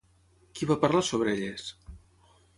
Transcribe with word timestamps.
Qui 0.59 0.67
va 0.71 0.77
parlar 0.85 1.03
sobre 1.11 1.37
elles? 1.51 1.69